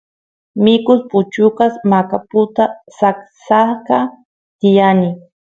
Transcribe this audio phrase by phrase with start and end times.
[0.63, 2.63] mikus puchukas maqaputa
[2.97, 3.97] saksaqa
[4.59, 5.09] tiyani